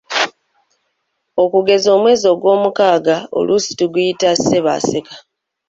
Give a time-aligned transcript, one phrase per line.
[1.43, 5.13] Okugeza omwezi ogwomukaaga oluusi tuguyita Ssebo-aseka.